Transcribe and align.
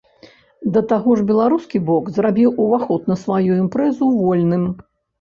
Да 0.77 0.81
таго 0.91 1.11
ж 1.19 1.25
беларускі 1.33 1.83
бок 1.91 2.11
зрабіў 2.17 2.57
ўваход 2.65 3.01
на 3.13 3.21
сваю 3.27 3.63
імпрэзу 3.63 4.13
вольным. 4.21 4.71